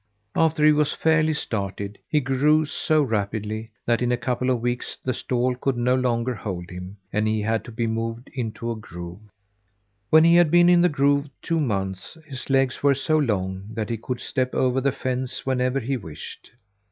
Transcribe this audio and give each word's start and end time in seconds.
After 0.35 0.65
he 0.65 0.71
was 0.71 0.93
fairly 0.93 1.35
started, 1.35 1.99
he 2.09 2.21
grew 2.21 2.65
so 2.65 3.03
rapidly 3.03 3.69
that 3.85 4.01
in 4.01 4.11
a 4.11 4.17
couple 4.17 4.49
of 4.49 4.59
weeks 4.59 4.97
the 5.05 5.13
stall 5.13 5.53
could 5.53 5.77
no 5.77 5.93
longer 5.93 6.33
hold 6.33 6.71
him, 6.71 6.97
and 7.13 7.27
he 7.27 7.39
had 7.43 7.63
to 7.65 7.71
be 7.71 7.85
moved 7.85 8.27
into 8.33 8.71
a 8.71 8.75
grove. 8.75 9.21
When 10.09 10.23
he 10.23 10.33
had 10.33 10.49
been 10.49 10.69
in 10.69 10.81
the 10.81 10.89
grove 10.89 11.29
two 11.43 11.59
months 11.59 12.17
his 12.25 12.49
legs 12.49 12.81
were 12.81 12.95
so 12.95 13.19
long 13.19 13.67
that 13.75 13.91
he 13.91 13.97
could 13.97 14.21
step 14.21 14.55
over 14.55 14.81
the 14.81 14.91
fence 14.91 15.45
whenever 15.45 15.79
he 15.79 15.97
wished. 15.97 16.49